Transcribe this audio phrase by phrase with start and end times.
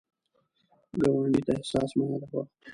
[1.01, 2.41] ګاونډي ته احسان مه یادوه